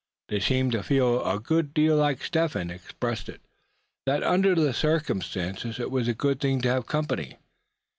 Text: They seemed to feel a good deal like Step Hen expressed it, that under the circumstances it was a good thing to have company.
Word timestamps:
They 0.29 0.39
seemed 0.39 0.71
to 0.71 0.81
feel 0.81 1.23
a 1.23 1.39
good 1.39 1.75
deal 1.75 1.95
like 1.95 2.23
Step 2.23 2.53
Hen 2.53 2.71
expressed 2.71 3.29
it, 3.29 3.39
that 4.07 4.23
under 4.23 4.55
the 4.55 4.73
circumstances 4.73 5.79
it 5.79 5.91
was 5.91 6.07
a 6.07 6.15
good 6.15 6.39
thing 6.39 6.59
to 6.61 6.69
have 6.69 6.87
company. 6.87 7.37